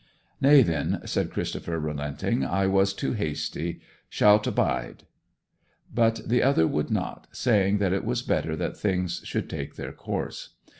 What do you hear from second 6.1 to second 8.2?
the other would not, saying that it